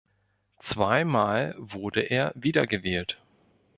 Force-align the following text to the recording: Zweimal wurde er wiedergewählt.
Zweimal 0.57 1.53
wurde 1.59 2.01
er 2.01 2.31
wiedergewählt. 2.33 3.19